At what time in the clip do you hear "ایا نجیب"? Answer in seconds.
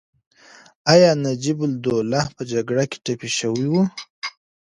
0.93-1.57